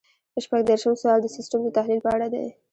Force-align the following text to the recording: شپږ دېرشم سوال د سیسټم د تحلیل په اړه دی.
شپږ 0.43 0.61
دېرشم 0.67 0.93
سوال 1.01 1.19
د 1.21 1.27
سیسټم 1.35 1.59
د 1.63 1.69
تحلیل 1.77 1.99
په 2.03 2.09
اړه 2.15 2.27
دی. 2.33 2.45